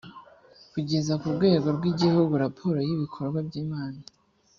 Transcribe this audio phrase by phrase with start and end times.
[0.71, 4.01] kugeza ku rwego rw’igihugu raporo y’ibikorwa by’inama